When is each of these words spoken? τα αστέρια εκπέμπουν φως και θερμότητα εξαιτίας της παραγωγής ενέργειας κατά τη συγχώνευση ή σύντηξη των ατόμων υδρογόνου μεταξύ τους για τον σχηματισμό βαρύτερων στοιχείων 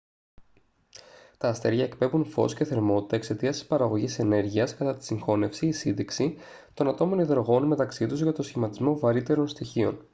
τα 1.37 1.49
αστέρια 1.49 1.83
εκπέμπουν 1.83 2.25
φως 2.25 2.53
και 2.55 2.63
θερμότητα 2.63 3.15
εξαιτίας 3.15 3.57
της 3.57 3.67
παραγωγής 3.67 4.19
ενέργειας 4.19 4.75
κατά 4.75 4.97
τη 4.97 5.03
συγχώνευση 5.05 5.67
ή 5.67 5.71
σύντηξη 5.71 6.37
των 6.73 6.87
ατόμων 6.87 7.19
υδρογόνου 7.19 7.67
μεταξύ 7.67 8.07
τους 8.07 8.21
για 8.21 8.33
τον 8.33 8.45
σχηματισμό 8.45 8.99
βαρύτερων 8.99 9.47
στοιχείων 9.47 10.01